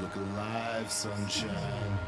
Look 0.00 0.16
alive, 0.16 0.90
sunshine. 0.90 1.98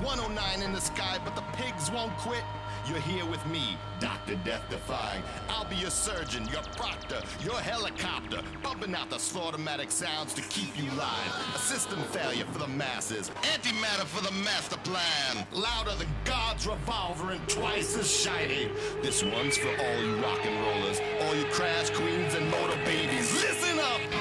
109 0.00 0.62
in 0.62 0.72
the 0.72 0.80
sky, 0.80 1.18
but 1.24 1.34
the 1.34 1.42
pigs 1.52 1.90
won't 1.90 2.16
quit. 2.18 2.44
You're 2.88 3.00
here 3.00 3.26
with 3.26 3.44
me, 3.46 3.76
Dr. 4.00 4.36
Death 4.44 4.62
Defying. 4.70 5.22
I'll 5.48 5.64
be 5.64 5.76
your 5.76 5.90
surgeon, 5.90 6.46
your 6.48 6.62
proctor, 6.76 7.20
your 7.44 7.58
helicopter, 7.60 8.40
bumping 8.62 8.94
out 8.94 9.10
the 9.10 9.16
slaughtermatic 9.16 9.90
sounds 9.90 10.32
to 10.34 10.42
keep 10.42 10.76
you 10.78 10.88
live. 10.92 11.54
A 11.54 11.58
system 11.58 12.00
failure 12.04 12.46
for 12.46 12.60
the 12.60 12.68
masses, 12.68 13.30
antimatter 13.42 14.06
for 14.06 14.24
the 14.24 14.32
master 14.42 14.78
plan. 14.78 15.46
Louder 15.52 15.96
than 15.98 16.08
God's 16.24 16.66
revolver 16.66 17.32
and 17.32 17.46
twice 17.48 17.96
as 17.96 18.10
shiny. 18.10 18.70
This 19.02 19.22
one's 19.22 19.58
for 19.58 19.68
all 19.68 20.02
you 20.02 20.16
rock 20.22 20.40
and 20.44 20.60
rollers, 20.64 21.00
all 21.22 21.34
you 21.34 21.44
crash 21.46 21.90
queens 21.90 22.34
and 22.34 22.50
motor 22.50 22.78
babies. 22.84 23.32
Listen 23.34 23.78
up! 23.80 24.17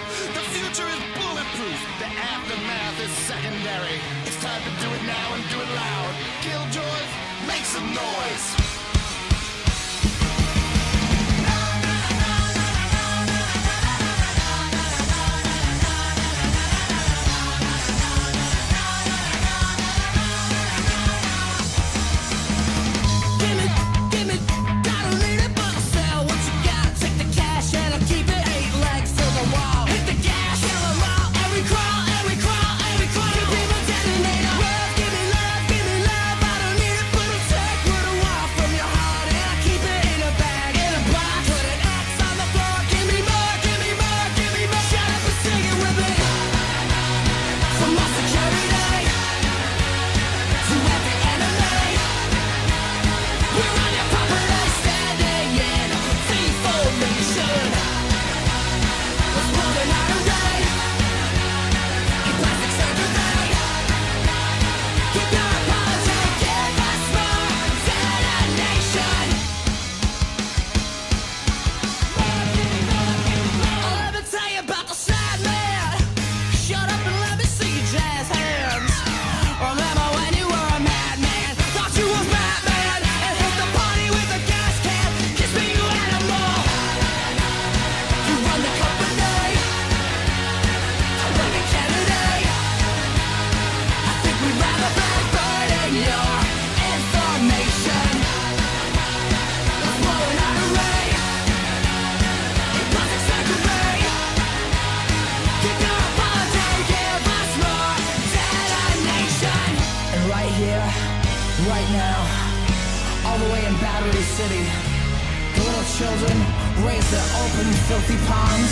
Children 116.08 116.40
raise 116.88 117.10
their 117.12 117.28
open, 117.44 117.68
filthy 117.92 118.16
palms 118.32 118.72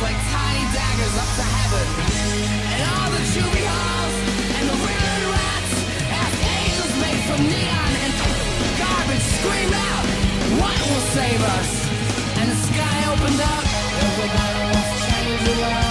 like 0.00 0.16
tiny 0.32 0.64
daggers 0.72 1.14
up 1.20 1.30
to 1.36 1.44
heaven. 1.44 1.86
And 2.72 2.80
all 2.88 3.10
the 3.12 3.22
juvie 3.36 3.68
halls 3.68 4.16
and 4.56 4.64
the 4.64 4.78
weird 4.80 5.24
rats 5.28 5.72
ask 6.08 6.38
angels 6.40 6.94
made 7.04 7.22
from 7.28 7.40
neon 7.52 7.92
and 8.04 8.12
garbage 8.80 9.26
scream 9.36 9.72
out, 9.88 10.04
what 10.56 10.78
will 10.88 11.04
save 11.12 11.42
us? 11.58 11.70
And 12.40 12.46
the 12.48 12.58
sky 12.68 12.98
opened 13.12 13.40
up. 13.44 13.64
Everybody 14.08 14.60
wants 14.72 14.88
to 14.88 15.00
change 15.04 15.89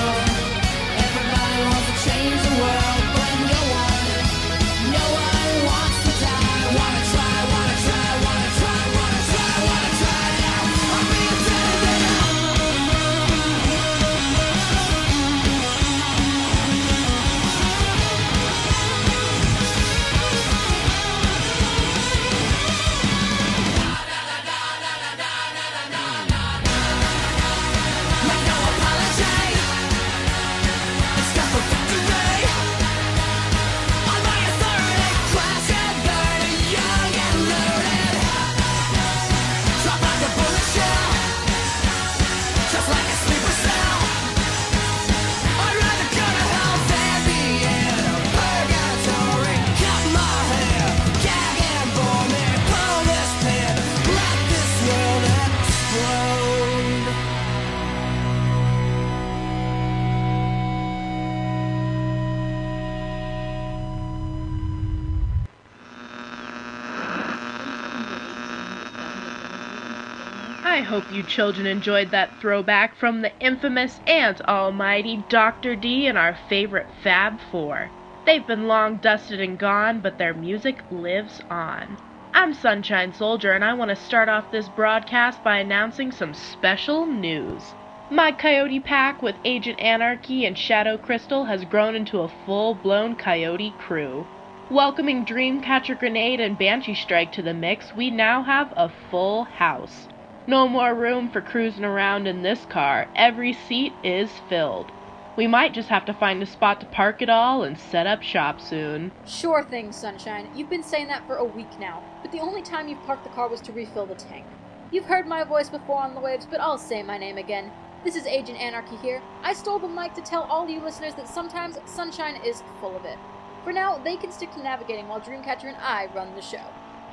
hope 70.89 71.11
you 71.11 71.21
children 71.21 71.67
enjoyed 71.67 72.09
that 72.09 72.31
throwback 72.41 72.95
from 72.95 73.21
the 73.21 73.31
infamous 73.39 74.01
and 74.07 74.41
almighty 74.47 75.23
Dr. 75.29 75.75
D 75.75 76.07
and 76.07 76.17
our 76.17 76.33
favorite 76.33 76.89
Fab 77.03 77.39
Four. 77.39 77.91
They've 78.25 78.47
been 78.47 78.67
long 78.67 78.97
dusted 78.97 79.39
and 79.39 79.59
gone, 79.59 79.99
but 79.99 80.17
their 80.17 80.33
music 80.33 80.83
lives 80.89 81.41
on. 81.47 81.99
I'm 82.33 82.55
Sunshine 82.55 83.13
Soldier, 83.13 83.51
and 83.51 83.63
I 83.63 83.75
want 83.75 83.89
to 83.89 83.95
start 83.95 84.29
off 84.29 84.49
this 84.49 84.67
broadcast 84.67 85.43
by 85.43 85.59
announcing 85.59 86.11
some 86.11 86.33
special 86.33 87.05
news. 87.05 87.75
My 88.09 88.31
Coyote 88.31 88.79
pack 88.79 89.21
with 89.21 89.37
Agent 89.45 89.79
Anarchy 89.79 90.43
and 90.43 90.57
Shadow 90.57 90.97
Crystal 90.97 91.45
has 91.45 91.65
grown 91.65 91.95
into 91.95 92.21
a 92.21 92.27
full 92.27 92.73
blown 92.73 93.15
Coyote 93.15 93.75
crew. 93.77 94.25
Welcoming 94.69 95.23
Dreamcatcher 95.23 95.99
Grenade 95.99 96.39
and 96.39 96.57
Banshee 96.57 96.95
Strike 96.95 97.31
to 97.33 97.43
the 97.43 97.53
mix, 97.53 97.93
we 97.93 98.09
now 98.09 98.41
have 98.41 98.73
a 98.75 98.89
full 98.89 99.43
house. 99.43 100.07
No 100.49 100.67
more 100.67 100.95
room 100.95 101.29
for 101.29 101.41
cruising 101.41 101.85
around 101.85 102.25
in 102.25 102.41
this 102.41 102.65
car. 102.65 103.07
Every 103.15 103.53
seat 103.53 103.93
is 104.03 104.31
filled. 104.49 104.91
We 105.37 105.45
might 105.45 105.75
just 105.75 105.89
have 105.89 106.05
to 106.05 106.13
find 106.13 106.41
a 106.41 106.47
spot 106.47 106.79
to 106.79 106.87
park 106.87 107.21
it 107.21 107.29
all 107.29 107.61
and 107.61 107.77
set 107.77 108.07
up 108.07 108.23
shop 108.23 108.59
soon. 108.59 109.11
Sure 109.27 109.61
thing, 109.61 109.91
Sunshine. 109.91 110.49
You've 110.55 110.71
been 110.71 110.81
saying 110.81 111.05
that 111.09 111.27
for 111.27 111.35
a 111.35 111.45
week 111.45 111.79
now, 111.79 112.01
but 112.23 112.31
the 112.31 112.39
only 112.39 112.63
time 112.63 112.87
you've 112.87 113.03
parked 113.03 113.25
the 113.25 113.29
car 113.29 113.47
was 113.47 113.61
to 113.61 113.71
refill 113.71 114.07
the 114.07 114.15
tank. 114.15 114.43
You've 114.89 115.05
heard 115.05 115.27
my 115.27 115.43
voice 115.43 115.69
before 115.69 116.01
on 116.01 116.15
the 116.15 116.19
waves, 116.19 116.47
but 116.49 116.59
I'll 116.59 116.79
say 116.79 117.03
my 117.03 117.19
name 117.19 117.37
again. 117.37 117.71
This 118.03 118.15
is 118.15 118.25
Agent 118.25 118.59
Anarchy 118.59 118.95
here. 118.95 119.21
I 119.43 119.53
stole 119.53 119.77
the 119.77 119.87
mic 119.87 120.15
to 120.15 120.21
tell 120.21 120.41
all 120.49 120.67
you 120.67 120.81
listeners 120.81 121.13
that 121.13 121.29
sometimes 121.29 121.77
Sunshine 121.85 122.41
is 122.43 122.63
full 122.81 122.95
of 122.95 123.05
it. 123.05 123.19
For 123.63 123.71
now, 123.71 123.99
they 123.99 124.17
can 124.17 124.31
stick 124.31 124.49
to 124.53 124.63
navigating 124.63 125.09
while 125.09 125.21
Dreamcatcher 125.21 125.65
and 125.65 125.77
I 125.77 126.07
run 126.15 126.33
the 126.33 126.41
show. 126.41 126.65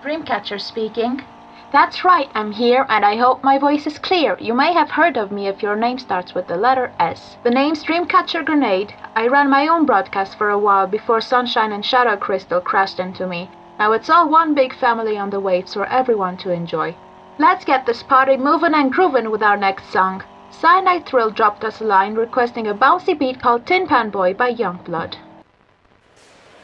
Dreamcatcher 0.02 0.58
speaking. 0.58 1.20
That's 1.72 2.04
right, 2.04 2.30
I'm 2.34 2.52
here, 2.52 2.86
and 2.88 3.04
I 3.04 3.16
hope 3.16 3.42
my 3.42 3.58
voice 3.58 3.86
is 3.86 3.98
clear. 3.98 4.38
You 4.40 4.54
may 4.54 4.72
have 4.72 4.88
heard 4.88 5.16
of 5.16 5.30
me 5.30 5.48
if 5.48 5.62
your 5.62 5.76
name 5.76 5.98
starts 5.98 6.34
with 6.34 6.46
the 6.46 6.56
letter 6.56 6.92
S. 7.00 7.36
The 7.42 7.50
name's 7.50 7.84
Dreamcatcher 7.84 8.44
Grenade. 8.44 8.94
I 9.14 9.26
ran 9.26 9.50
my 9.50 9.66
own 9.68 9.84
broadcast 9.84 10.38
for 10.38 10.48
a 10.48 10.58
while 10.58 10.86
before 10.86 11.20
Sunshine 11.20 11.72
and 11.72 11.84
Shadow 11.84 12.16
Crystal 12.16 12.60
crashed 12.60 13.00
into 13.00 13.26
me. 13.26 13.50
Now 13.78 13.92
it's 13.92 14.08
all 14.08 14.28
one 14.28 14.54
big 14.54 14.74
family 14.74 15.18
on 15.18 15.28
the 15.30 15.40
waves 15.40 15.74
for 15.74 15.86
everyone 15.86 16.36
to 16.38 16.50
enjoy. 16.50 16.96
Let's 17.38 17.64
get 17.64 17.84
this 17.84 18.02
party 18.02 18.36
moving 18.36 18.72
and 18.72 18.92
grooving 18.92 19.30
with 19.30 19.42
our 19.42 19.56
next 19.56 19.90
song. 19.92 20.22
Cyanide 20.50 21.04
Thrill 21.04 21.30
dropped 21.30 21.64
us 21.64 21.80
a 21.80 21.84
line 21.84 22.14
requesting 22.14 22.68
a 22.68 22.74
bouncy 22.74 23.18
beat 23.18 23.42
called 23.42 23.66
Tin 23.66 23.86
Pan 23.86 24.08
Boy 24.10 24.32
by 24.32 24.54
Yungblud. 24.54 25.16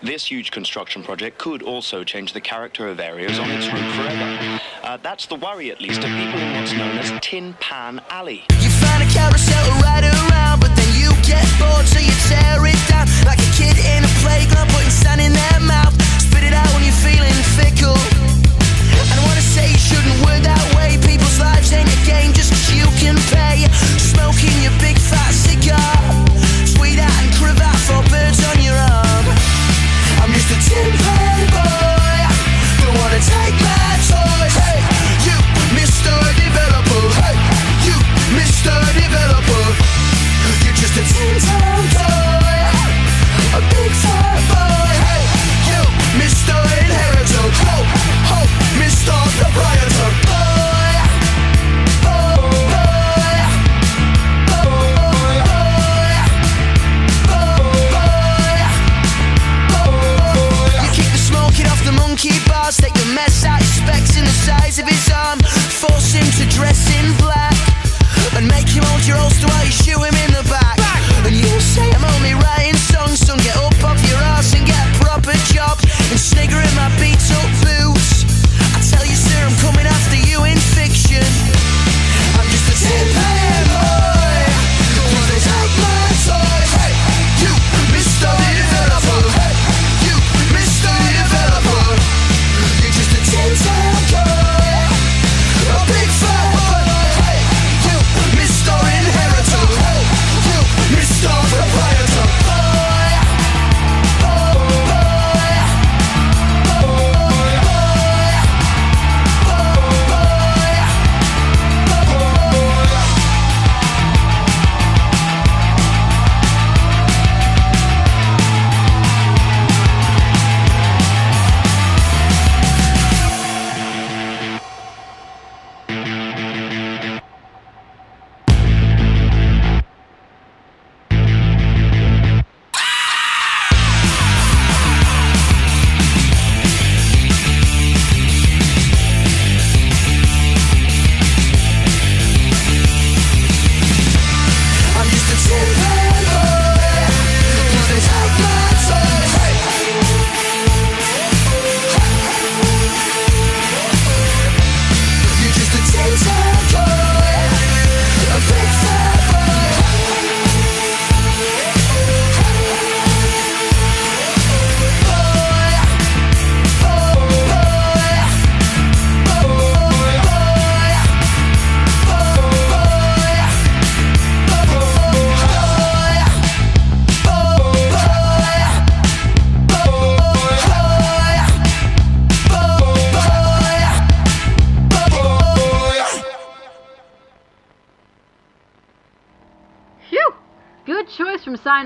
This 0.03 0.27
huge 0.31 0.51
construction 0.51 1.03
project 1.03 1.39
could 1.39 1.63
also 1.63 2.03
change 2.03 2.33
the 2.33 2.41
character 2.41 2.89
of 2.89 2.99
areas 2.99 3.39
on 3.39 3.51
its 3.51 3.67
route 3.67 3.95
forever. 3.95 4.52
Uh, 4.93 4.99
that's 5.01 5.25
the 5.25 5.37
worry, 5.37 5.73
at 5.73 5.81
least, 5.81 6.05
of 6.05 6.13
people 6.21 6.37
in 6.37 6.53
what's 6.53 6.77
known 6.77 6.93
as 7.01 7.09
Tin 7.25 7.57
Pan 7.65 7.97
Alley. 8.13 8.45
You 8.61 8.69
find 8.69 9.01
a 9.01 9.09
carousel 9.09 9.65
to 9.65 9.75
ride 9.81 10.05
around, 10.05 10.61
but 10.61 10.69
then 10.77 10.93
you 10.93 11.17
get 11.25 11.41
bored, 11.57 11.89
so 11.89 11.97
you 11.97 12.13
tear 12.29 12.61
it 12.61 12.77
down 12.93 13.09
like 13.25 13.41
a 13.41 13.51
kid 13.57 13.73
in 13.81 14.05
a 14.05 14.13
playground, 14.21 14.69
putting 14.69 14.93
sand 14.93 15.25
in 15.25 15.33
their 15.33 15.61
mouth. 15.65 15.97
Spit 16.21 16.45
it 16.45 16.53
out 16.53 16.69
when 16.77 16.85
you're 16.85 17.01
feeling 17.01 17.33
fickle. 17.57 17.97
I 17.97 19.17
don't 19.17 19.25
wanna 19.25 19.41
say 19.41 19.73
you 19.73 19.81
shouldn't 19.81 20.21
work 20.29 20.45
that 20.45 20.61
way. 20.77 21.01
People's 21.01 21.41
lives 21.41 21.73
ain't 21.73 21.89
a 21.89 22.01
game 22.05 22.37
just 22.37 22.53
'cause 22.53 22.69
you 22.77 22.85
can 23.01 23.17
pay. 23.33 23.65
Smoking 23.97 24.53
your 24.61 24.77
big 24.77 25.01
fat 25.01 25.33
cigar, 25.33 25.97
sweetheart 26.69 27.17
and 27.17 27.33
cravat 27.41 27.79
for 27.89 28.05
birds 28.13 28.32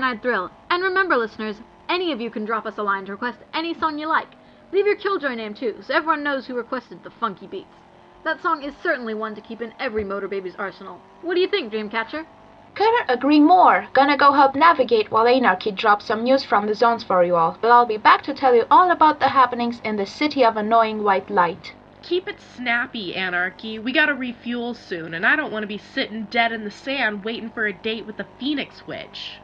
choice 0.07 0.13
from 0.13 0.21
Thrill. 0.21 0.51
And 0.69 0.83
remember, 0.83 1.17
listeners, 1.17 1.61
any 1.89 2.13
of 2.13 2.21
you 2.21 2.29
can 2.29 2.45
drop 2.45 2.65
us 2.65 2.77
a 2.77 2.83
line 2.83 3.05
to 3.07 3.11
request 3.11 3.39
any 3.53 3.73
song 3.73 3.99
you 3.99 4.07
like. 4.07 4.37
Leave 4.71 4.85
your 4.85 4.95
Killjoy 4.95 5.35
name 5.35 5.53
too, 5.53 5.81
so 5.81 5.93
everyone 5.93 6.23
knows 6.23 6.47
who 6.47 6.55
requested 6.55 7.03
the 7.03 7.09
funky 7.09 7.45
beats. 7.45 7.75
That 8.23 8.41
song 8.41 8.63
is 8.63 8.73
certainly 8.81 9.13
one 9.13 9.35
to 9.35 9.41
keep 9.41 9.61
in 9.61 9.73
every 9.81 10.05
Motor 10.05 10.29
Baby's 10.29 10.55
arsenal. 10.55 11.01
What 11.21 11.33
do 11.35 11.41
you 11.41 11.47
think, 11.47 11.73
Dreamcatcher? 11.73 12.25
Couldn't 12.73 13.09
agree 13.09 13.41
more. 13.41 13.87
Gonna 13.91 14.15
go 14.15 14.31
help 14.31 14.55
navigate 14.55 15.11
while 15.11 15.27
Anarchy 15.27 15.71
drops 15.71 16.05
some 16.05 16.23
news 16.23 16.45
from 16.45 16.67
the 16.67 16.73
zones 16.73 17.03
for 17.03 17.21
you 17.25 17.35
all, 17.35 17.57
but 17.59 17.69
I'll 17.69 17.85
be 17.85 17.97
back 17.97 18.21
to 18.23 18.33
tell 18.33 18.55
you 18.55 18.63
all 18.71 18.91
about 18.91 19.19
the 19.19 19.27
happenings 19.27 19.81
in 19.83 19.97
the 19.97 20.05
city 20.05 20.45
of 20.45 20.55
annoying 20.55 21.03
white 21.03 21.29
light. 21.29 21.73
Keep 22.01 22.29
it 22.29 22.39
snappy, 22.39 23.13
Anarchy. 23.13 23.77
We 23.77 23.91
gotta 23.91 24.13
refuel 24.13 24.73
soon, 24.73 25.13
and 25.13 25.25
I 25.25 25.35
don't 25.35 25.51
want 25.51 25.63
to 25.63 25.67
be 25.67 25.77
sitting 25.77 26.27
dead 26.31 26.53
in 26.53 26.63
the 26.63 26.71
sand 26.71 27.25
waiting 27.25 27.49
for 27.49 27.67
a 27.67 27.73
date 27.73 28.05
with 28.05 28.15
the 28.15 28.27
Phoenix 28.39 28.87
Witch. 28.87 29.41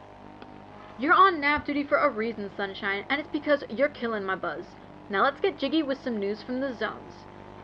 You're 0.96 1.12
on 1.12 1.40
nav 1.40 1.64
duty 1.64 1.82
for 1.82 1.98
a 1.98 2.08
reason, 2.08 2.52
Sunshine, 2.56 3.04
and 3.10 3.20
it's 3.20 3.28
because 3.32 3.64
you're 3.68 3.88
killing 3.88 4.22
my 4.22 4.36
buzz. 4.36 4.64
Now 5.10 5.24
let's 5.24 5.40
get 5.40 5.58
jiggy 5.58 5.82
with 5.82 6.00
some 6.00 6.20
news 6.20 6.40
from 6.40 6.60
the 6.60 6.72
zones. 6.72 7.12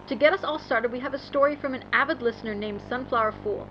To 0.09 0.17
get 0.17 0.33
us 0.33 0.43
all 0.43 0.59
started, 0.59 0.91
we 0.91 0.99
have 0.99 1.15
a 1.15 1.19
story 1.19 1.55
from 1.55 1.73
an 1.75 1.85
avid 1.93 2.23
listener 2.23 2.57
named 2.57 2.83
Sunflower 2.89 3.35
Fool. 3.45 3.69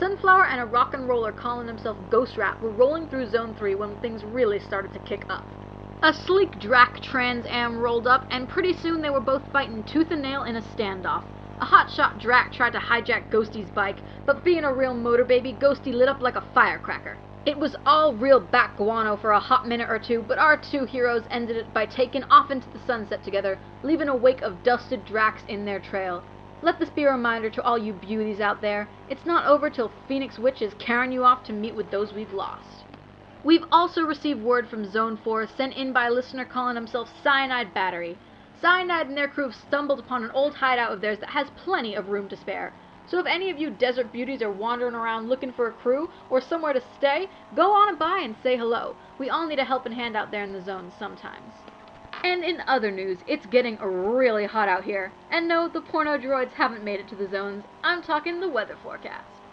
Sunflower 0.00 0.46
and 0.46 0.60
a 0.60 0.66
rock 0.66 0.92
and 0.92 1.08
roller 1.08 1.30
calling 1.30 1.68
himself 1.68 1.96
Ghost 2.10 2.36
Rat 2.36 2.60
were 2.60 2.70
rolling 2.70 3.06
through 3.06 3.30
Zone 3.30 3.54
3 3.54 3.76
when 3.76 3.96
things 4.00 4.24
really 4.24 4.58
started 4.58 4.92
to 4.92 4.98
kick 4.98 5.24
up. 5.28 5.46
A 6.02 6.12
sleek 6.12 6.58
Drac 6.58 7.00
Trans 7.00 7.46
Am 7.46 7.78
rolled 7.78 8.08
up, 8.08 8.26
and 8.32 8.48
pretty 8.48 8.72
soon 8.72 9.02
they 9.02 9.10
were 9.10 9.20
both 9.20 9.52
fighting 9.52 9.84
tooth 9.84 10.10
and 10.10 10.20
nail 10.20 10.42
in 10.42 10.56
a 10.56 10.62
standoff. 10.62 11.22
A 11.60 11.64
hotshot 11.64 12.18
Drac 12.20 12.52
tried 12.52 12.72
to 12.72 12.80
hijack 12.80 13.30
Ghosty's 13.30 13.70
bike, 13.70 13.98
but 14.26 14.42
being 14.42 14.64
a 14.64 14.74
real 14.74 14.94
motor 14.94 15.24
baby, 15.24 15.52
Ghosty 15.52 15.94
lit 15.94 16.08
up 16.08 16.20
like 16.20 16.34
a 16.34 16.44
firecracker. 16.52 17.16
It 17.46 17.60
was 17.60 17.76
all 17.86 18.12
real 18.12 18.40
back 18.40 18.76
guano 18.76 19.16
for 19.16 19.30
a 19.30 19.38
hot 19.38 19.68
minute 19.68 19.88
or 19.88 20.00
two, 20.00 20.20
but 20.20 20.36
our 20.36 20.56
two 20.56 20.84
heroes 20.84 21.22
ended 21.30 21.56
it 21.56 21.72
by 21.72 21.86
taking 21.86 22.24
off 22.24 22.50
into 22.50 22.68
the 22.72 22.80
sunset 22.80 23.22
together, 23.22 23.60
leaving 23.84 24.08
a 24.08 24.16
wake 24.16 24.42
of 24.42 24.64
dusted 24.64 25.04
Dracs 25.06 25.46
in 25.46 25.64
their 25.64 25.78
trail. 25.78 26.24
Let 26.60 26.80
this 26.80 26.90
be 26.90 27.04
a 27.04 27.12
reminder 27.12 27.48
to 27.50 27.62
all 27.62 27.78
you 27.78 27.92
beauties 27.92 28.40
out 28.40 28.62
there 28.62 28.88
it's 29.08 29.24
not 29.24 29.46
over 29.46 29.70
till 29.70 29.92
Phoenix 30.08 30.40
Witch 30.40 30.60
is 30.60 30.74
carrying 30.74 31.12
you 31.12 31.22
off 31.22 31.44
to 31.44 31.52
meet 31.52 31.76
with 31.76 31.92
those 31.92 32.12
we've 32.12 32.32
lost. 32.32 32.82
We've 33.44 33.64
also 33.70 34.02
received 34.02 34.42
word 34.42 34.68
from 34.68 34.90
Zone 34.90 35.16
4 35.16 35.46
sent 35.46 35.76
in 35.76 35.92
by 35.92 36.06
a 36.06 36.10
listener 36.10 36.46
calling 36.46 36.74
himself 36.74 37.08
Cyanide 37.22 37.72
Battery. 37.72 38.18
Cyanide 38.60 39.06
and 39.06 39.16
their 39.16 39.28
crew 39.28 39.44
have 39.44 39.54
stumbled 39.54 40.00
upon 40.00 40.24
an 40.24 40.32
old 40.32 40.54
hideout 40.54 40.90
of 40.90 41.00
theirs 41.00 41.20
that 41.20 41.30
has 41.30 41.46
plenty 41.50 41.94
of 41.94 42.08
room 42.08 42.28
to 42.28 42.36
spare. 42.36 42.72
So 43.08 43.20
if 43.20 43.26
any 43.26 43.50
of 43.50 43.58
you 43.58 43.70
desert 43.70 44.12
beauties 44.12 44.42
are 44.42 44.50
wandering 44.50 44.94
around 44.94 45.28
looking 45.28 45.52
for 45.52 45.68
a 45.68 45.72
crew 45.72 46.08
or 46.28 46.40
somewhere 46.40 46.72
to 46.72 46.82
stay, 46.98 47.28
go 47.54 47.72
on 47.72 47.88
and 47.88 47.98
by 47.98 48.20
and 48.24 48.34
say 48.42 48.56
hello. 48.56 48.96
We 49.18 49.30
all 49.30 49.46
need 49.46 49.60
a 49.60 49.64
helping 49.64 49.92
hand 49.92 50.16
out 50.16 50.32
there 50.32 50.42
in 50.42 50.52
the 50.52 50.62
zones 50.62 50.92
sometimes. 50.98 51.52
And 52.24 52.42
in 52.42 52.62
other 52.66 52.90
news, 52.90 53.18
it's 53.28 53.46
getting 53.46 53.78
really 53.78 54.46
hot 54.46 54.68
out 54.68 54.82
here. 54.82 55.12
And 55.30 55.46
no, 55.46 55.68
the 55.68 55.80
porno 55.80 56.18
droids 56.18 56.52
haven't 56.54 56.82
made 56.82 56.98
it 56.98 57.08
to 57.08 57.14
the 57.14 57.28
zones. 57.28 57.62
I'm 57.84 58.02
talking 58.02 58.40
the 58.40 58.48
weather 58.48 58.76
forecast. 58.82 59.45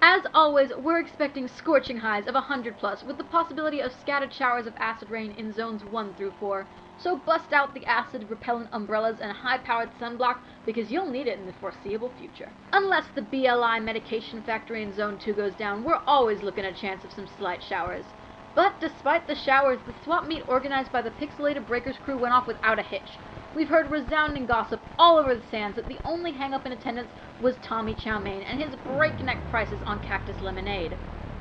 As 0.00 0.22
always, 0.32 0.70
we're 0.76 1.00
expecting 1.00 1.48
scorching 1.48 1.96
highs 1.96 2.28
of 2.28 2.34
100 2.34 2.78
plus, 2.78 3.02
with 3.02 3.18
the 3.18 3.24
possibility 3.24 3.80
of 3.80 3.92
scattered 3.92 4.32
showers 4.32 4.64
of 4.64 4.76
acid 4.76 5.10
rain 5.10 5.32
in 5.32 5.52
zones 5.52 5.82
1 5.84 6.14
through 6.14 6.30
4. 6.38 6.66
So 6.98 7.16
bust 7.16 7.52
out 7.52 7.74
the 7.74 7.84
acid 7.84 8.30
repellent 8.30 8.68
umbrellas 8.70 9.18
and 9.20 9.32
high 9.32 9.58
powered 9.58 9.90
sunblock 10.00 10.36
because 10.64 10.92
you'll 10.92 11.10
need 11.10 11.26
it 11.26 11.40
in 11.40 11.46
the 11.46 11.52
foreseeable 11.54 12.12
future. 12.16 12.48
Unless 12.72 13.08
the 13.16 13.22
BLI 13.22 13.80
medication 13.80 14.40
factory 14.42 14.84
in 14.84 14.94
zone 14.94 15.18
2 15.18 15.32
goes 15.32 15.54
down, 15.54 15.82
we're 15.82 16.00
always 16.06 16.44
looking 16.44 16.64
at 16.64 16.76
a 16.76 16.80
chance 16.80 17.02
of 17.02 17.12
some 17.12 17.28
slight 17.36 17.62
showers. 17.62 18.04
But 18.54 18.78
despite 18.80 19.26
the 19.26 19.34
showers, 19.34 19.80
the 19.84 19.94
swap 20.04 20.28
meet 20.28 20.48
organized 20.48 20.92
by 20.92 21.02
the 21.02 21.10
Pixelated 21.10 21.66
Breakers 21.66 21.96
crew 22.04 22.18
went 22.18 22.34
off 22.34 22.46
without 22.46 22.78
a 22.78 22.82
hitch. 22.82 23.18
We've 23.54 23.68
heard 23.68 23.90
resounding 23.90 24.44
gossip 24.44 24.80
all 24.98 25.16
over 25.16 25.34
the 25.34 25.46
sands 25.50 25.76
that 25.76 25.88
the 25.88 25.98
only 26.04 26.32
hang-up 26.32 26.66
in 26.66 26.72
attendance 26.72 27.08
was 27.40 27.56
Tommy 27.62 27.94
Chow 27.94 28.22
and 28.22 28.60
his 28.60 28.76
breakneck 28.84 29.38
prices 29.50 29.78
on 29.86 30.00
Cactus 30.00 30.40
Lemonade. 30.42 30.94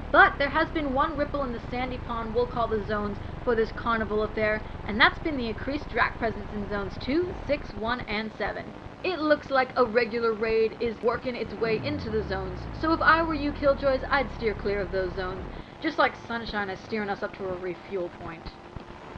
But 0.09 0.37
there 0.39 0.49
has 0.49 0.69
been 0.69 0.93
one 0.93 1.17
ripple 1.17 1.43
in 1.43 1.51
the 1.51 1.59
sandy 1.69 1.97
pond 1.97 2.33
we'll 2.33 2.47
call 2.47 2.67
the 2.67 2.85
zones 2.87 3.17
for 3.43 3.55
this 3.55 3.73
carnival 3.73 4.23
affair, 4.23 4.61
and 4.87 4.99
that's 4.99 5.19
been 5.19 5.35
the 5.35 5.49
increased 5.49 5.89
Drac 5.89 6.17
presence 6.17 6.47
in 6.55 6.69
zones 6.69 6.93
2, 7.01 7.33
6, 7.45 7.73
1, 7.73 7.99
and 8.07 8.31
7. 8.37 8.63
It 9.03 9.19
looks 9.19 9.51
like 9.51 9.69
a 9.75 9.85
regular 9.85 10.31
raid 10.31 10.77
is 10.79 10.95
working 11.03 11.35
its 11.35 11.53
way 11.55 11.85
into 11.85 12.09
the 12.09 12.23
zones, 12.23 12.59
so 12.79 12.93
if 12.93 13.01
I 13.01 13.21
were 13.21 13.35
you 13.35 13.51
Killjoys, 13.51 14.01
I'd 14.09 14.33
steer 14.37 14.53
clear 14.53 14.79
of 14.79 14.93
those 14.93 15.13
zones, 15.15 15.43
just 15.81 15.97
like 15.97 16.15
Sunshine 16.25 16.69
is 16.69 16.79
steering 16.79 17.09
us 17.09 17.21
up 17.21 17.35
to 17.35 17.49
a 17.49 17.57
refuel 17.57 18.09
point. 18.21 18.49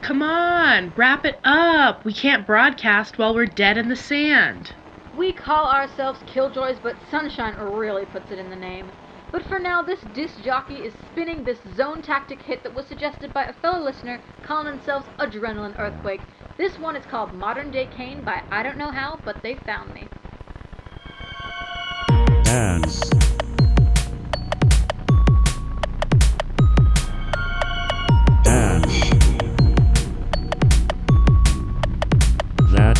Come 0.02 0.22
on, 0.22 0.92
wrap 0.96 1.24
it 1.24 1.38
up. 1.44 2.04
We 2.04 2.12
can't 2.12 2.46
broadcast 2.46 3.18
while 3.18 3.34
we're 3.34 3.46
dead 3.46 3.76
in 3.76 3.88
the 3.88 3.96
sand. 3.96 4.72
We 5.16 5.32
call 5.32 5.66
ourselves 5.66 6.20
Killjoys, 6.26 6.78
but 6.82 6.96
Sunshine 7.10 7.54
really 7.56 8.06
puts 8.06 8.30
it 8.30 8.38
in 8.38 8.48
the 8.48 8.56
name. 8.56 8.90
But 9.30 9.44
for 9.46 9.58
now, 9.58 9.82
this 9.82 10.00
disc 10.14 10.42
jockey 10.42 10.76
is 10.76 10.94
spinning 11.12 11.44
this 11.44 11.58
zone 11.76 12.02
tactic 12.02 12.42
hit 12.42 12.62
that 12.62 12.74
was 12.74 12.86
suggested 12.86 13.32
by 13.32 13.44
a 13.44 13.52
fellow 13.52 13.84
listener 13.84 14.20
calling 14.42 14.66
themselves 14.66 15.06
Adrenaline 15.18 15.78
Earthquake. 15.78 16.22
This 16.56 16.78
one 16.78 16.96
is 16.96 17.06
called 17.06 17.32
Modern 17.32 17.70
Day 17.70 17.88
Cain 17.96 18.24
by 18.24 18.42
I 18.50 18.62
don't 18.62 18.78
know 18.78 18.90
how, 18.90 19.20
but 19.24 19.42
they 19.42 19.54
found 19.54 19.94
me. 19.94 20.08
Dance. 22.42 23.00
Dance. 23.00 23.19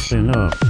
That's 0.00 0.12
enough. 0.12 0.69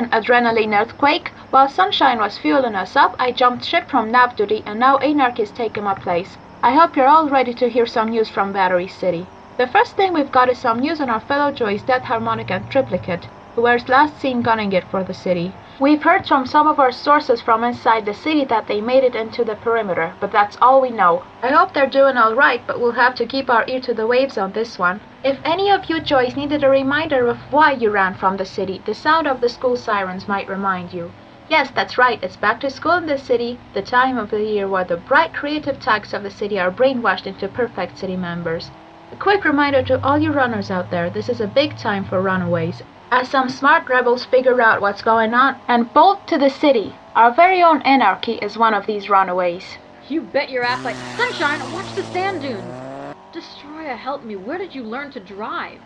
Suggestion, 0.00 0.22
Adrenaline 0.22 0.80
Earthquake. 0.80 1.30
While 1.50 1.68
Sunshine 1.68 2.18
was 2.20 2.38
fueling 2.38 2.74
us 2.74 2.96
up, 2.96 3.14
I 3.18 3.32
jumped 3.32 3.66
ship 3.66 3.90
from 3.90 4.10
nav 4.10 4.34
duty 4.34 4.62
and 4.64 4.80
now 4.80 4.96
Anarch 4.96 5.38
is 5.38 5.50
taking 5.52 5.84
my 5.84 5.92
place. 5.92 6.38
I 6.62 6.72
hope 6.72 6.96
you're 6.96 7.06
all 7.06 7.28
ready 7.28 7.52
to 7.52 7.68
hear 7.68 7.84
some 7.84 8.08
news 8.08 8.30
from 8.30 8.50
Battery 8.50 8.88
City. 8.88 9.26
The 9.58 9.66
first 9.66 9.96
thing 9.96 10.14
we've 10.14 10.32
got 10.32 10.48
is 10.48 10.56
some 10.58 10.78
news 10.78 11.02
on 11.02 11.10
our 11.10 11.20
fellow 11.20 11.52
Joy's 11.52 11.82
Death 11.82 12.04
Harmonic 12.04 12.50
and 12.50 12.70
Triplicate, 12.70 13.28
who 13.54 13.62
were 13.62 13.78
last 13.88 14.20
seen 14.20 14.42
gunning 14.42 14.72
it 14.72 14.84
for 14.84 15.02
the 15.02 15.14
city. 15.14 15.52
We've 15.80 16.02
heard 16.02 16.26
from 16.26 16.46
some 16.46 16.66
of 16.66 16.78
our 16.78 16.92
sources 16.92 17.40
from 17.40 17.64
inside 17.64 18.04
the 18.04 18.14
city 18.14 18.44
that 18.44 18.66
they 18.66 18.80
made 18.80 19.02
it 19.02 19.14
into 19.14 19.44
the 19.44 19.54
perimeter, 19.56 20.14
but 20.20 20.30
that's 20.30 20.58
all 20.60 20.80
we 20.80 20.90
know. 20.90 21.22
I 21.42 21.48
hope 21.48 21.72
they're 21.72 21.86
doing 21.86 22.18
alright, 22.18 22.62
but 22.66 22.78
we'll 22.78 22.92
have 22.92 23.14
to 23.14 23.26
keep 23.26 23.48
our 23.48 23.64
ear 23.66 23.80
to 23.80 23.94
the 23.94 24.06
waves 24.06 24.36
on 24.36 24.52
this 24.52 24.78
one. 24.78 25.00
If 25.24 25.38
any 25.44 25.70
of 25.70 25.88
you 25.88 26.00
Joys 26.00 26.36
needed 26.36 26.64
a 26.64 26.68
reminder 26.68 27.26
of 27.28 27.38
why 27.50 27.72
you 27.72 27.90
ran 27.90 28.14
from 28.14 28.36
the 28.36 28.44
city, 28.44 28.82
the 28.84 28.94
sound 28.94 29.26
of 29.26 29.40
the 29.40 29.48
school 29.48 29.76
sirens 29.76 30.28
might 30.28 30.48
remind 30.48 30.92
you. 30.92 31.10
Yes, 31.48 31.70
that's 31.74 31.98
right, 31.98 32.22
it's 32.22 32.36
back 32.36 32.60
to 32.60 32.70
school 32.70 32.92
in 32.92 33.06
the 33.06 33.18
city, 33.18 33.58
the 33.74 33.82
time 33.82 34.18
of 34.18 34.30
the 34.30 34.44
year 34.44 34.68
where 34.68 34.84
the 34.84 34.98
bright 34.98 35.34
creative 35.34 35.80
types 35.80 36.12
of 36.12 36.22
the 36.22 36.30
city 36.30 36.60
are 36.60 36.70
brainwashed 36.70 37.26
into 37.26 37.48
perfect 37.48 37.98
city 37.98 38.16
members. 38.16 38.70
A 39.12 39.16
quick 39.16 39.44
reminder 39.44 39.82
to 39.82 40.00
all 40.04 40.18
you 40.18 40.30
runners 40.30 40.70
out 40.70 40.90
there 40.90 41.10
this 41.10 41.28
is 41.28 41.40
a 41.40 41.48
big 41.48 41.76
time 41.76 42.04
for 42.04 42.22
runaways, 42.22 42.82
as 43.10 43.28
some 43.28 43.48
smart 43.48 43.88
rebels 43.88 44.24
figure 44.24 44.60
out 44.60 44.80
what's 44.80 45.02
going 45.02 45.34
on 45.34 45.60
and 45.68 45.92
bolt 45.92 46.26
to 46.28 46.38
the 46.38 46.50
city. 46.50 46.94
Our 47.14 47.34
very 47.34 47.62
own 47.62 47.82
Anarchy 47.82 48.34
is 48.34 48.56
one 48.56 48.74
of 48.74 48.86
these 48.86 49.10
runaways. 49.10 49.78
You 50.08 50.20
bet 50.22 50.50
your 50.50 50.64
ass 50.64 50.84
like 50.84 50.96
Sunshine, 51.16 51.72
watch 51.72 51.94
the 51.94 52.04
sand 52.04 52.42
dunes. 52.42 52.74
Destroya, 53.32 53.96
help 53.96 54.24
me. 54.24 54.36
Where 54.36 54.58
did 54.58 54.74
you 54.74 54.82
learn 54.82 55.10
to 55.12 55.20
drive? 55.20 55.80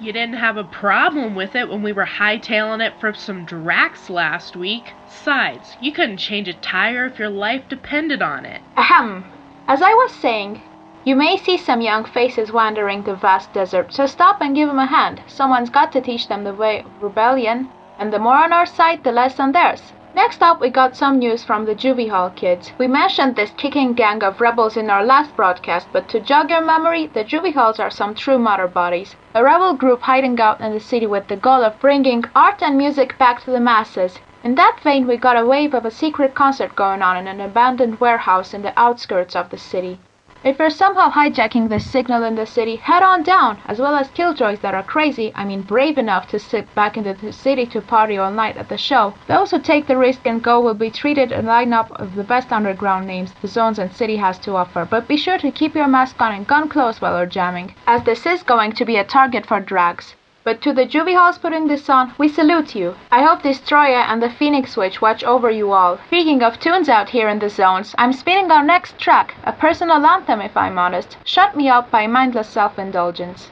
You 0.00 0.12
didn't 0.12 0.36
have 0.36 0.56
a 0.56 0.64
problem 0.64 1.34
with 1.34 1.56
it 1.56 1.68
when 1.68 1.82
we 1.82 1.92
were 1.92 2.06
hightailing 2.06 2.84
it 2.86 3.00
for 3.00 3.12
some 3.12 3.44
Dracs 3.44 4.08
last 4.08 4.54
week. 4.54 4.94
Besides, 5.06 5.76
you 5.80 5.92
couldn't 5.92 6.18
change 6.18 6.46
a 6.46 6.54
tire 6.54 7.06
if 7.06 7.18
your 7.18 7.30
life 7.30 7.68
depended 7.68 8.22
on 8.22 8.46
it. 8.46 8.62
Ahem. 8.76 9.24
As 9.66 9.82
I 9.82 9.92
was 9.92 10.12
saying, 10.14 10.62
you 11.08 11.16
may 11.16 11.38
see 11.38 11.56
some 11.56 11.80
young 11.80 12.04
faces 12.04 12.52
wandering 12.52 13.02
the 13.02 13.14
vast 13.14 13.50
desert, 13.54 13.90
so 13.94 14.04
stop 14.04 14.42
and 14.42 14.54
give 14.54 14.68
'em 14.68 14.78
a 14.78 14.84
hand. 14.84 15.22
Someone's 15.26 15.70
got 15.70 15.90
to 15.92 16.02
teach 16.02 16.28
them 16.28 16.44
the 16.44 16.52
way 16.52 16.80
of 16.80 17.02
rebellion, 17.02 17.70
and 17.98 18.12
the 18.12 18.18
more 18.18 18.44
on 18.44 18.52
our 18.52 18.66
side, 18.66 19.02
the 19.02 19.10
less 19.10 19.40
on 19.40 19.52
theirs. 19.52 19.94
Next 20.14 20.42
up, 20.42 20.60
we 20.60 20.68
got 20.68 20.96
some 20.96 21.18
news 21.18 21.42
from 21.42 21.64
the 21.64 21.74
Juvie 21.74 22.10
Hall 22.10 22.28
kids. 22.28 22.72
We 22.76 22.88
mentioned 22.88 23.36
this 23.36 23.52
kicking 23.52 23.94
gang 23.94 24.22
of 24.22 24.42
rebels 24.42 24.76
in 24.76 24.90
our 24.90 25.02
last 25.02 25.34
broadcast, 25.34 25.88
but 25.94 26.08
to 26.08 26.20
jog 26.20 26.50
your 26.50 26.60
memory, 26.60 27.06
the 27.06 27.24
Juvie 27.24 27.54
Halls 27.54 27.80
are 27.80 27.98
some 28.00 28.14
true 28.14 28.38
mother 28.38 28.68
bodies. 28.68 29.16
A 29.34 29.42
rebel 29.42 29.72
group 29.72 30.02
hiding 30.02 30.38
out 30.38 30.60
in 30.60 30.74
the 30.74 30.88
city 30.90 31.06
with 31.06 31.28
the 31.28 31.36
goal 31.36 31.64
of 31.64 31.80
bringing 31.80 32.22
art 32.34 32.62
and 32.62 32.76
music 32.76 33.16
back 33.16 33.42
to 33.44 33.50
the 33.50 33.60
masses. 33.60 34.20
In 34.44 34.56
that 34.56 34.80
vein, 34.82 35.06
we 35.06 35.16
got 35.16 35.38
a 35.38 35.46
wave 35.46 35.72
of 35.72 35.86
a 35.86 35.90
secret 35.90 36.34
concert 36.34 36.76
going 36.76 37.00
on 37.00 37.16
in 37.16 37.26
an 37.28 37.40
abandoned 37.40 37.98
warehouse 37.98 38.52
in 38.52 38.60
the 38.60 38.78
outskirts 38.78 39.34
of 39.34 39.48
the 39.48 39.56
city. 39.56 39.98
If 40.44 40.60
you're 40.60 40.70
somehow 40.70 41.10
hijacking 41.10 41.68
the 41.68 41.80
signal 41.80 42.22
in 42.22 42.36
the 42.36 42.46
city, 42.46 42.76
head 42.76 43.02
on 43.02 43.24
down, 43.24 43.58
as 43.66 43.80
well 43.80 43.96
as 43.96 44.08
killjoys 44.10 44.60
that 44.60 44.72
are 44.72 44.84
crazy, 44.84 45.32
I 45.34 45.44
mean 45.44 45.62
brave 45.62 45.98
enough 45.98 46.28
to 46.28 46.38
sit 46.38 46.72
back 46.76 46.96
in 46.96 47.02
the 47.02 47.32
city 47.32 47.66
to 47.66 47.80
party 47.80 48.16
all 48.18 48.30
night 48.30 48.56
at 48.56 48.68
the 48.68 48.78
show. 48.78 49.14
Those 49.26 49.50
who 49.50 49.58
take 49.58 49.88
the 49.88 49.96
risk 49.96 50.20
and 50.26 50.40
go 50.40 50.60
will 50.60 50.74
be 50.74 50.90
treated 50.90 51.32
a 51.32 51.42
lineup 51.42 51.90
of 51.90 52.14
the 52.14 52.22
best 52.22 52.52
underground 52.52 53.08
names 53.08 53.34
the 53.42 53.48
zones 53.48 53.80
and 53.80 53.92
city 53.92 54.16
has 54.18 54.38
to 54.40 54.54
offer, 54.54 54.86
but 54.88 55.08
be 55.08 55.16
sure 55.16 55.38
to 55.38 55.50
keep 55.50 55.74
your 55.74 55.88
mask 55.88 56.20
on 56.20 56.32
and 56.32 56.46
gun 56.46 56.68
close 56.68 57.00
while 57.00 57.16
you're 57.16 57.26
jamming, 57.26 57.74
as 57.88 58.04
this 58.04 58.24
is 58.24 58.44
going 58.44 58.70
to 58.70 58.84
be 58.84 58.96
a 58.96 59.02
target 59.02 59.44
for 59.44 59.60
Dracs. 59.60 60.14
But 60.48 60.62
to 60.62 60.72
the 60.72 60.86
Juvie 60.86 61.14
Halls 61.14 61.36
putting 61.36 61.66
this 61.66 61.90
on, 61.90 62.14
we 62.16 62.26
salute 62.26 62.74
you. 62.74 62.94
I 63.12 63.22
hope 63.22 63.42
Destroya 63.42 64.06
and 64.08 64.22
the 64.22 64.30
Phoenix 64.30 64.78
Witch 64.78 65.02
watch 65.02 65.22
over 65.22 65.50
you 65.50 65.72
all. 65.72 65.98
Speaking 66.06 66.42
of 66.42 66.58
tunes 66.58 66.88
out 66.88 67.10
here 67.10 67.28
in 67.28 67.38
the 67.38 67.50
zones, 67.50 67.94
I'm 67.98 68.14
spinning 68.14 68.50
our 68.50 68.64
next 68.64 68.96
track, 68.96 69.34
a 69.44 69.52
personal 69.52 70.06
anthem 70.06 70.40
if 70.40 70.56
I'm 70.56 70.78
honest. 70.78 71.18
Shut 71.22 71.54
Me 71.54 71.68
Up 71.68 71.90
by 71.90 72.06
Mindless 72.06 72.48
Self 72.48 72.78
Indulgence. 72.78 73.50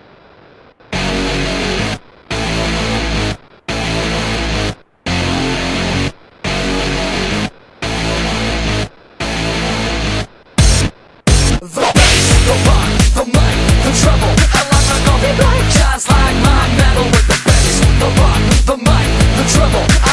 With 17.05 17.27
the 17.27 17.39
bass, 17.45 17.81
the 18.01 18.09
rock, 18.21 18.43
the 18.65 18.77
mic, 18.77 19.09
the 19.37 19.45
treble. 19.53 20.06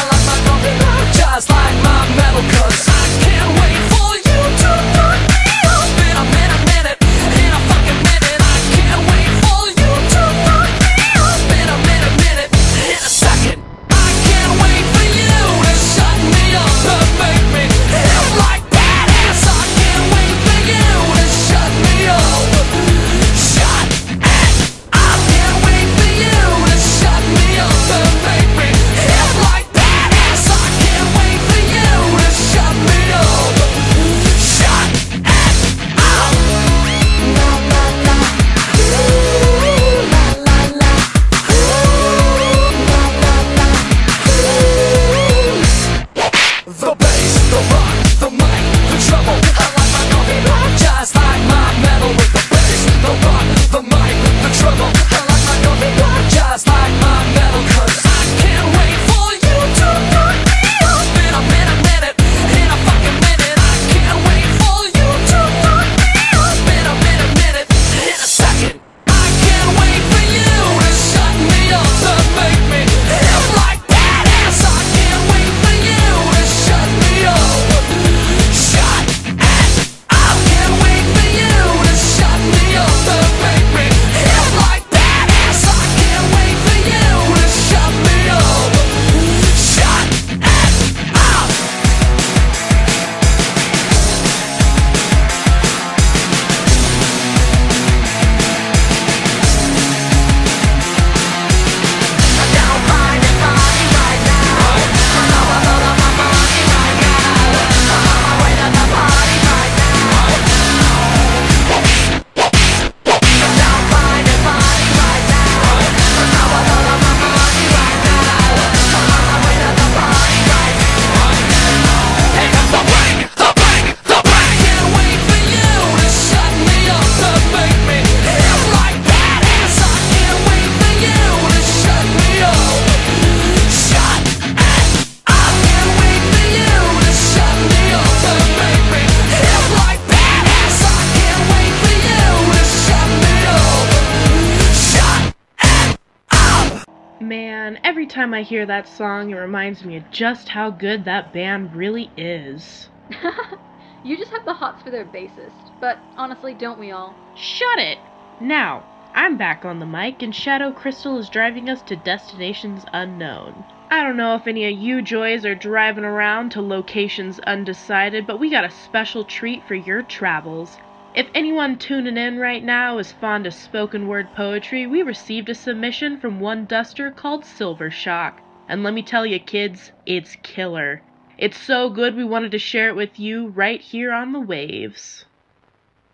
Time 148.24 148.32
I 148.32 148.40
hear 148.40 148.64
that 148.64 148.88
song, 148.88 149.28
it 149.28 149.34
reminds 149.34 149.84
me 149.84 149.96
of 149.96 150.10
just 150.10 150.48
how 150.48 150.70
good 150.70 151.04
that 151.04 151.30
band 151.30 151.74
really 151.74 152.10
is. 152.16 152.88
you 154.02 154.16
just 154.16 154.30
have 154.32 154.46
the 154.46 154.54
hots 154.54 154.82
for 154.82 154.90
their 154.90 155.04
bassist, 155.04 155.72
but 155.78 155.98
honestly, 156.16 156.54
don't 156.54 156.78
we 156.78 156.90
all? 156.90 157.18
Shut 157.34 157.78
it! 157.78 157.98
Now, 158.40 158.84
I'm 159.14 159.36
back 159.36 159.66
on 159.66 159.78
the 159.78 159.84
mic, 159.84 160.22
and 160.22 160.34
Shadow 160.34 160.72
Crystal 160.72 161.18
is 161.18 161.28
driving 161.28 161.68
us 161.68 161.82
to 161.82 161.96
destinations 161.96 162.86
unknown. 162.94 163.66
I 163.90 164.02
don't 164.02 164.16
know 164.16 164.34
if 164.36 164.46
any 164.46 164.64
of 164.64 164.72
you 164.72 165.02
joys 165.02 165.44
are 165.44 165.54
driving 165.54 166.04
around 166.04 166.48
to 166.52 166.62
locations 166.62 167.38
undecided, 167.40 168.26
but 168.26 168.38
we 168.38 168.48
got 168.48 168.64
a 168.64 168.70
special 168.70 169.26
treat 169.26 169.64
for 169.64 169.74
your 169.74 170.02
travels. 170.02 170.78
If 171.14 171.30
anyone 171.32 171.78
tuning 171.78 172.16
in 172.16 172.38
right 172.38 172.62
now 172.64 172.98
is 172.98 173.12
fond 173.12 173.46
of 173.46 173.54
spoken 173.54 174.08
word 174.08 174.32
poetry, 174.32 174.84
we 174.84 175.00
received 175.00 175.48
a 175.48 175.54
submission 175.54 176.18
from 176.18 176.40
one 176.40 176.66
duster 176.66 177.12
called 177.12 177.44
Silver 177.44 177.88
Shock. 177.88 178.42
And 178.66 178.82
let 178.82 178.94
me 178.94 179.02
tell 179.02 179.24
you, 179.24 179.38
kids, 179.38 179.92
it's 180.06 180.34
killer. 180.42 181.02
It's 181.38 181.56
so 181.56 181.88
good 181.88 182.16
we 182.16 182.24
wanted 182.24 182.50
to 182.50 182.58
share 182.58 182.88
it 182.88 182.96
with 182.96 183.20
you 183.20 183.46
right 183.46 183.80
here 183.80 184.12
on 184.12 184.32
the 184.32 184.40
waves. 184.40 185.24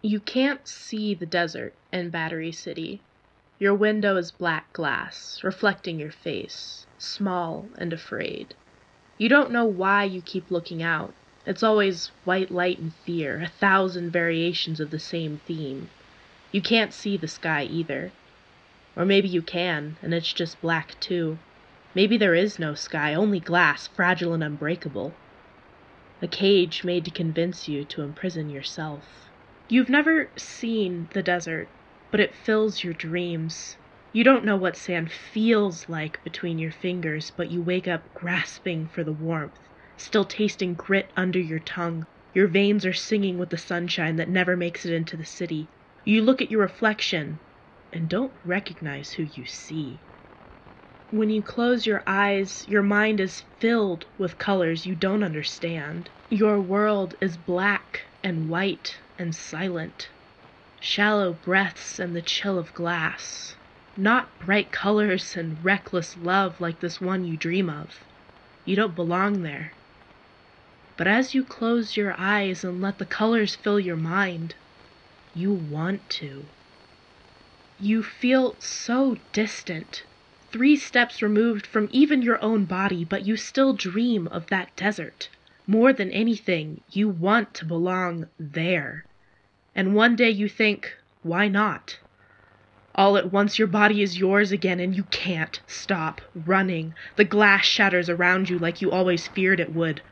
You 0.02 0.20
can't 0.20 0.68
see 0.68 1.14
the 1.14 1.24
desert 1.24 1.72
in 1.92 2.10
Battery 2.10 2.52
City. 2.52 3.00
Your 3.58 3.74
window 3.74 4.16
is 4.18 4.32
black 4.32 4.70
glass, 4.74 5.40
reflecting 5.42 5.98
your 5.98 6.10
face, 6.10 6.86
small 6.98 7.70
and 7.78 7.94
afraid. 7.94 8.54
You 9.16 9.30
don't 9.30 9.50
know 9.50 9.64
why 9.64 10.04
you 10.04 10.20
keep 10.20 10.50
looking 10.50 10.82
out. 10.82 11.14
It's 11.46 11.62
always 11.62 12.10
white 12.24 12.50
light 12.50 12.78
and 12.78 12.92
fear, 12.92 13.40
a 13.40 13.48
thousand 13.48 14.10
variations 14.10 14.78
of 14.78 14.90
the 14.90 14.98
same 14.98 15.40
theme. 15.46 15.88
You 16.52 16.60
can't 16.60 16.92
see 16.92 17.16
the 17.16 17.28
sky 17.28 17.64
either. 17.64 18.12
Or 18.94 19.06
maybe 19.06 19.28
you 19.28 19.40
can, 19.40 19.96
and 20.02 20.12
it's 20.12 20.32
just 20.32 20.60
black 20.60 21.00
too. 21.00 21.38
Maybe 21.94 22.18
there 22.18 22.34
is 22.34 22.58
no 22.58 22.74
sky, 22.74 23.14
only 23.14 23.40
glass, 23.40 23.86
fragile 23.86 24.34
and 24.34 24.44
unbreakable. 24.44 25.14
A 26.20 26.28
cage 26.28 26.84
made 26.84 27.06
to 27.06 27.10
convince 27.10 27.68
you 27.68 27.84
to 27.84 28.02
imprison 28.02 28.50
yourself. 28.50 29.30
You've 29.70 29.88
never 29.88 30.28
seen 30.36 31.08
the 31.14 31.22
desert, 31.22 31.68
but 32.10 32.20
it 32.20 32.34
fills 32.34 32.84
your 32.84 32.92
dreams. 32.92 33.76
You 34.12 34.24
don't 34.24 34.44
know 34.44 34.56
what 34.56 34.76
sand 34.76 35.10
feels 35.10 35.88
like 35.88 36.22
between 36.22 36.58
your 36.58 36.72
fingers, 36.72 37.32
but 37.34 37.50
you 37.50 37.62
wake 37.62 37.88
up 37.88 38.02
grasping 38.12 38.88
for 38.88 39.02
the 39.02 39.12
warmth, 39.12 39.58
still 40.00 40.24
tasting 40.24 40.74
grit 40.74 41.12
under 41.16 41.38
your 41.38 41.58
tongue. 41.58 42.04
Your 42.32 42.48
veins 42.48 42.86
are 42.86 42.92
singing 42.92 43.38
with 43.38 43.50
the 43.50 43.58
sunshine 43.58 44.16
that 44.16 44.28
never 44.28 44.56
makes 44.56 44.84
it 44.86 44.92
into 44.92 45.16
the 45.16 45.24
city. 45.24 45.68
You 46.04 46.22
look 46.22 46.40
at 46.40 46.50
your 46.50 46.60
reflection 46.60 47.40
and 47.92 48.08
don't 48.08 48.32
recognize 48.44 49.12
who 49.12 49.24
you 49.24 49.44
see. 49.46 50.00
When 51.10 51.28
you 51.28 51.42
close 51.42 51.86
your 51.86 52.04
eyes, 52.06 52.66
your 52.68 52.82
mind 52.82 53.20
is 53.20 53.42
filled 53.58 54.06
with 54.16 54.38
colors 54.38 54.86
you 54.86 54.94
don't 54.94 55.24
understand. 55.24 56.08
Your 56.28 56.60
world 56.60 57.16
is 57.20 57.36
black 57.36 58.02
and 58.22 58.48
white 58.48 58.96
and 59.18 59.34
silent. 59.34 60.08
Shallow 60.80 61.32
breaths 61.32 61.98
and 61.98 62.14
the 62.14 62.22
chill 62.22 62.58
of 62.58 62.72
glass. 62.72 63.56
Not 63.96 64.38
bright 64.38 64.70
colors 64.70 65.36
and 65.36 65.62
reckless 65.64 66.16
love 66.16 66.60
like 66.60 66.80
this 66.80 67.00
one 67.00 67.24
you 67.24 67.36
dream 67.36 67.68
of. 67.68 68.04
You 68.64 68.76
don't 68.76 68.94
belong 68.94 69.42
there. 69.42 69.72
But 71.00 71.08
as 71.08 71.34
you 71.34 71.44
close 71.44 71.96
your 71.96 72.14
eyes 72.18 72.62
and 72.62 72.82
let 72.82 72.98
the 72.98 73.06
colors 73.06 73.54
fill 73.54 73.80
your 73.80 73.96
mind, 73.96 74.54
you 75.34 75.50
want 75.50 76.10
to. 76.10 76.44
You 77.80 78.02
feel 78.02 78.54
so 78.58 79.16
distant, 79.32 80.02
three 80.52 80.76
steps 80.76 81.22
removed 81.22 81.66
from 81.66 81.88
even 81.90 82.20
your 82.20 82.38
own 82.44 82.66
body, 82.66 83.02
but 83.06 83.24
you 83.24 83.38
still 83.38 83.72
dream 83.72 84.28
of 84.28 84.48
that 84.48 84.76
desert. 84.76 85.30
More 85.66 85.94
than 85.94 86.10
anything, 86.10 86.82
you 86.90 87.08
want 87.08 87.54
to 87.54 87.64
belong 87.64 88.26
there. 88.38 89.06
And 89.74 89.94
one 89.94 90.16
day 90.16 90.28
you 90.28 90.50
think, 90.50 90.98
why 91.22 91.48
not? 91.48 91.98
All 92.94 93.16
at 93.16 93.32
once 93.32 93.58
your 93.58 93.68
body 93.68 94.02
is 94.02 94.18
yours 94.18 94.52
again 94.52 94.78
and 94.80 94.94
you 94.94 95.04
can't 95.04 95.62
stop 95.66 96.20
running. 96.34 96.92
The 97.16 97.24
glass 97.24 97.64
shatters 97.64 98.10
around 98.10 98.50
you 98.50 98.58
like 98.58 98.82
you 98.82 98.90
always 98.90 99.28
feared 99.28 99.60
it 99.60 99.72
would. 99.74 100.02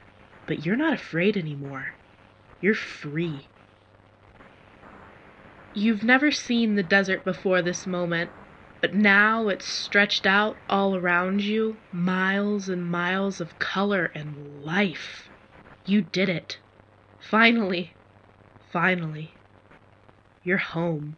But 0.48 0.64
you're 0.64 0.76
not 0.76 0.94
afraid 0.94 1.36
anymore. 1.36 1.88
You're 2.60 2.74
free. 2.74 3.46
You've 5.74 6.02
never 6.02 6.32
seen 6.32 6.74
the 6.74 6.82
desert 6.82 7.22
before 7.22 7.62
this 7.62 7.86
moment, 7.86 8.30
but 8.80 8.94
now 8.94 9.48
it's 9.48 9.66
stretched 9.66 10.26
out 10.26 10.56
all 10.68 10.96
around 10.96 11.42
you, 11.42 11.76
miles 11.92 12.68
and 12.68 12.90
miles 12.90 13.40
of 13.40 13.58
color 13.58 14.10
and 14.14 14.64
life. 14.64 15.28
You 15.84 16.00
did 16.00 16.28
it. 16.28 16.58
Finally. 17.20 17.92
Finally. 18.72 19.32
You're 20.42 20.56
home. 20.56 21.16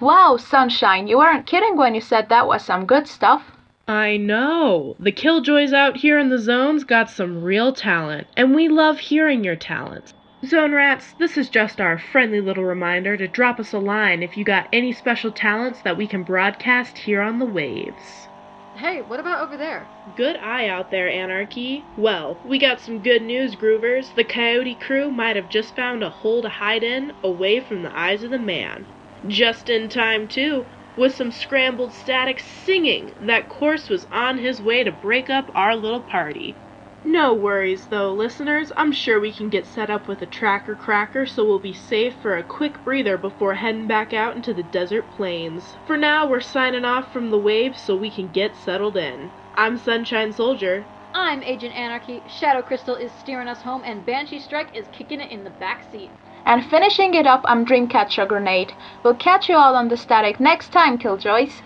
Wow, 0.00 0.36
Sunshine, 0.36 1.08
you 1.08 1.18
weren't 1.18 1.46
kidding 1.46 1.76
when 1.76 1.94
you 1.94 2.00
said 2.00 2.28
that 2.28 2.46
was 2.46 2.64
some 2.64 2.86
good 2.86 3.08
stuff. 3.08 3.57
I 3.88 4.18
know. 4.18 4.96
The 5.00 5.12
Killjoys 5.12 5.72
out 5.72 5.96
here 5.96 6.18
in 6.18 6.28
the 6.28 6.38
zones 6.38 6.84
got 6.84 7.08
some 7.08 7.42
real 7.42 7.72
talent, 7.72 8.26
and 8.36 8.54
we 8.54 8.68
love 8.68 8.98
hearing 8.98 9.42
your 9.42 9.56
talents. 9.56 10.12
Zone 10.44 10.72
Rats, 10.72 11.14
this 11.14 11.38
is 11.38 11.48
just 11.48 11.80
our 11.80 11.98
friendly 11.98 12.42
little 12.42 12.66
reminder 12.66 13.16
to 13.16 13.26
drop 13.26 13.58
us 13.58 13.72
a 13.72 13.78
line 13.78 14.22
if 14.22 14.36
you 14.36 14.44
got 14.44 14.68
any 14.74 14.92
special 14.92 15.32
talents 15.32 15.80
that 15.80 15.96
we 15.96 16.06
can 16.06 16.22
broadcast 16.22 16.98
here 16.98 17.22
on 17.22 17.38
the 17.38 17.46
waves. 17.46 18.28
Hey, 18.76 19.00
what 19.00 19.20
about 19.20 19.40
over 19.40 19.56
there? 19.56 19.86
Good 20.14 20.36
eye 20.36 20.68
out 20.68 20.90
there, 20.90 21.08
Anarchy. 21.08 21.82
Well, 21.96 22.36
we 22.44 22.58
got 22.58 22.80
some 22.80 22.98
good 22.98 23.22
news, 23.22 23.56
Groovers. 23.56 24.14
The 24.14 24.22
Coyote 24.22 24.74
crew 24.74 25.10
might 25.10 25.36
have 25.36 25.48
just 25.48 25.74
found 25.74 26.04
a 26.04 26.10
hole 26.10 26.42
to 26.42 26.50
hide 26.50 26.84
in, 26.84 27.14
away 27.24 27.58
from 27.60 27.82
the 27.82 27.98
eyes 27.98 28.22
of 28.22 28.30
the 28.30 28.38
man. 28.38 28.86
Just 29.26 29.70
in 29.70 29.88
time, 29.88 30.28
too, 30.28 30.66
with 30.98 31.14
some 31.14 31.30
scrambled 31.30 31.92
static 31.92 32.40
singing 32.40 33.12
that 33.20 33.48
Korse 33.48 33.88
was 33.88 34.04
on 34.10 34.36
his 34.36 34.60
way 34.60 34.82
to 34.82 34.90
break 34.90 35.30
up 35.30 35.48
our 35.54 35.76
little 35.76 36.00
party. 36.00 36.56
No 37.04 37.32
worries 37.32 37.86
though, 37.86 38.12
listeners. 38.12 38.72
I'm 38.76 38.90
sure 38.90 39.20
we 39.20 39.32
can 39.32 39.48
get 39.48 39.64
set 39.64 39.90
up 39.90 40.08
with 40.08 40.20
a 40.22 40.26
tracker 40.26 40.74
cracker 40.74 41.24
so 41.24 41.44
we'll 41.44 41.60
be 41.60 41.72
safe 41.72 42.16
for 42.16 42.36
a 42.36 42.42
quick 42.42 42.82
breather 42.82 43.16
before 43.16 43.54
heading 43.54 43.86
back 43.86 44.12
out 44.12 44.34
into 44.34 44.52
the 44.52 44.64
desert 44.64 45.08
plains. 45.12 45.76
For 45.86 45.96
now, 45.96 46.28
we're 46.28 46.40
signing 46.40 46.84
off 46.84 47.12
from 47.12 47.30
the 47.30 47.38
waves 47.38 47.80
so 47.80 47.96
we 47.96 48.10
can 48.10 48.28
get 48.28 48.56
settled 48.56 48.96
in. 48.96 49.30
I'm 49.54 49.78
Sunshine 49.78 50.32
Soldier. 50.32 50.84
I'm 51.14 51.42
Agent 51.44 51.74
Anarchy, 51.74 52.22
Shadow 52.26 52.62
Crystal 52.62 52.96
is 52.96 53.12
steering 53.12 53.48
us 53.48 53.62
home, 53.62 53.82
and 53.84 54.04
Banshee 54.04 54.40
Strike 54.40 54.76
is 54.76 54.86
kicking 54.88 55.20
it 55.20 55.30
in 55.30 55.44
the 55.44 55.50
back 55.50 55.84
seat. 55.90 56.10
And 56.44 56.64
finishing 56.64 57.14
it 57.14 57.26
up, 57.26 57.42
I'm 57.44 57.66
Dreamcatcher 57.66 58.26
Grenade. 58.28 58.72
We'll 59.02 59.14
catch 59.14 59.48
you 59.48 59.56
all 59.56 59.74
on 59.76 59.88
the 59.88 59.96
static 59.96 60.40
next 60.40 60.72
time, 60.72 60.98
Killjoys. 60.98 61.62